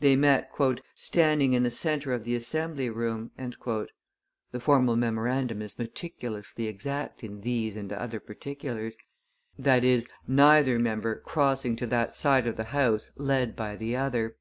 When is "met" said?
0.16-0.50